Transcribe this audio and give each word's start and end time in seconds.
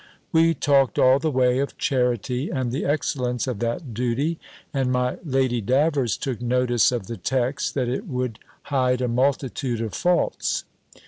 We 0.31 0.55
talked 0.55 0.97
all 0.97 1.19
the 1.19 1.29
way 1.29 1.59
of 1.59 1.77
charity, 1.77 2.49
and 2.49 2.71
the 2.71 2.85
excellence 2.85 3.45
of 3.45 3.59
that 3.59 3.93
duty; 3.93 4.39
and 4.73 4.91
my 4.91 5.19
Lady 5.23 5.61
Davers 5.61 6.17
took 6.17 6.41
notice 6.41 6.91
of 6.91 7.05
the 7.05 7.17
text, 7.17 7.75
that 7.75 7.87
it 7.87 8.07
would 8.07 8.39
hide 8.63 9.01
a 9.01 9.07
multitude 9.07 9.79
of 9.79 9.93
faults. 9.93 10.63